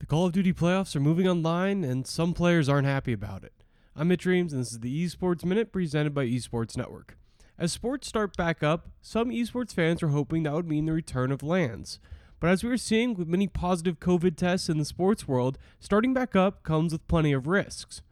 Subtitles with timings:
[0.00, 3.52] The Call of Duty playoffs are moving online, and some players aren't happy about it.
[3.94, 7.16] I'm Mitch Reames, and this is the Esports Minute presented by Esports Network.
[7.56, 11.30] As sports start back up, some esports fans are hoping that would mean the return
[11.30, 12.00] of LANs.
[12.40, 16.12] But as we are seeing with many positive COVID tests in the sports world, starting
[16.12, 18.02] back up comes with plenty of risks.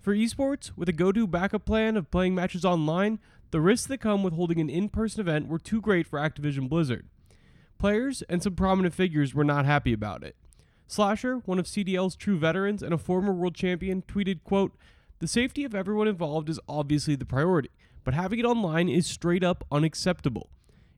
[0.00, 3.98] For esports, with a go to backup plan of playing matches online, the risks that
[3.98, 7.06] come with holding an in person event were too great for Activision Blizzard.
[7.78, 10.34] Players and some prominent figures were not happy about it.
[10.88, 14.72] Slasher, one of CDL's true veterans and a former world champion, tweeted, quote,
[15.18, 17.70] The safety of everyone involved is obviously the priority,
[18.04, 20.50] but having it online is straight up unacceptable.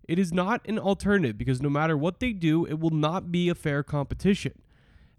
[0.07, 3.49] It is not an alternative because no matter what they do, it will not be
[3.49, 4.61] a fair competition.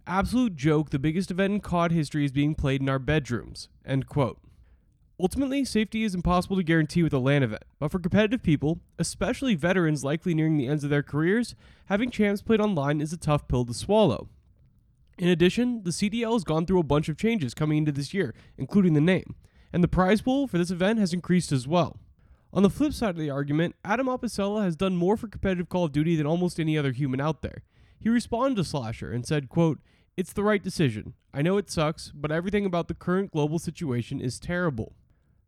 [0.06, 3.70] Absolute joke, the biggest event in COD history is being played in our bedrooms.
[3.86, 4.40] End quote.
[5.20, 9.54] Ultimately, safety is impossible to guarantee with a LAN event, but for competitive people, especially
[9.54, 11.56] veterans likely nearing the ends of their careers,
[11.86, 14.30] having champs played online is a tough pill to swallow.
[15.20, 18.34] In addition, the CDL has gone through a bunch of changes coming into this year,
[18.58, 19.36] including the name,
[19.74, 22.00] and the prize pool for this event has increased as well.
[22.54, 25.84] On the flip side of the argument, Adam Apicella has done more for competitive Call
[25.84, 27.64] of Duty than almost any other human out there.
[28.00, 29.80] He responded to Slasher and said, quote,
[30.16, 31.16] It's the right decision.
[31.34, 34.96] I know it sucks, but everything about the current global situation is terrible.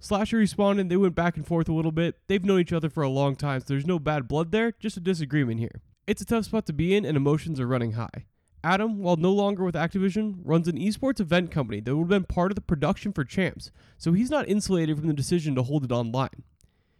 [0.02, 2.18] Slasher responded, they went back and forth a little bit.
[2.28, 4.98] They've known each other for a long time, so there's no bad blood there, just
[4.98, 5.82] a disagreement here.
[6.08, 8.26] It's a tough spot to be in, and emotions are running high.
[8.64, 12.24] Adam, while no longer with Activision, runs an esports event company that would have been
[12.24, 15.84] part of the production for Champs, so he's not insulated from the decision to hold
[15.84, 16.44] it online.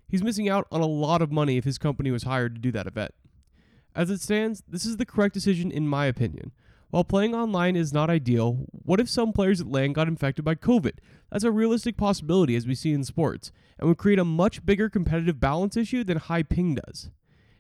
[0.08, 2.72] He's missing out on a lot of money if his company was hired to do
[2.72, 3.14] that event.
[3.96, 6.52] As it stands, this is the correct decision in my opinion.
[6.90, 10.56] While playing online is not ideal, what if some players at LAN got infected by
[10.56, 10.96] COVID?
[11.32, 14.90] That's a realistic possibility as we see in sports, and would create a much bigger
[14.90, 17.10] competitive balance issue than high ping does.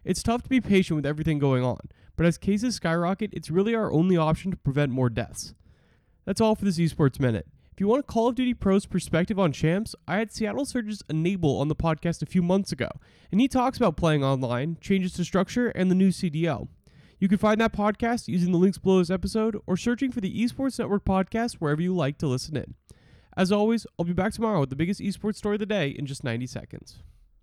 [0.03, 1.89] It's tough to be patient with everything going on,
[2.21, 5.55] but as cases skyrocket, it's really our only option to prevent more deaths.
[6.23, 7.47] That's all for this Esports Minute.
[7.73, 11.01] If you want a Call of Duty Pro's perspective on champs, I had Seattle Surge's
[11.09, 12.89] Enable on the podcast a few months ago,
[13.31, 16.67] and he talks about playing online, changes to structure, and the new CDL.
[17.17, 20.43] You can find that podcast using the links below this episode or searching for the
[20.43, 22.75] Esports Network podcast wherever you like to listen in.
[23.35, 26.05] As always, I'll be back tomorrow with the biggest esports story of the day in
[26.05, 26.99] just 90 seconds.